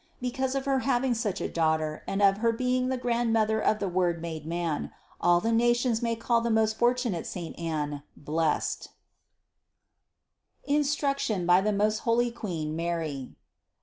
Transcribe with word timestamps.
Because 0.19 0.55
of 0.55 0.65
her 0.65 0.79
having 0.79 1.13
such 1.13 1.39
a 1.41 1.47
Daughter 1.47 2.01
and 2.07 2.23
of 2.23 2.37
her 2.39 2.51
being 2.51 2.87
the 2.89 2.97
grandmother 2.97 3.61
of 3.61 3.77
the 3.77 3.87
Word 3.87 4.19
made 4.19 4.47
man, 4.47 4.91
all 5.21 5.39
the 5.39 5.51
nations 5.51 6.01
may 6.01 6.15
call 6.15 6.41
the 6.41 6.49
most 6.49 6.75
fortunate 6.79 7.27
saint 7.27 7.53
Anne 7.59 8.01
blessed. 8.17 8.89
556 10.67 10.67
CITY 10.73 10.73
OF 10.73 10.75
GOD 10.75 10.77
INSTRUCTION 10.79 11.45
BY 11.45 11.61
THE 11.61 11.77
MOST 11.77 11.99
HOLY 11.99 12.31
QUEEN 12.31 12.75
MARY. 12.75 13.35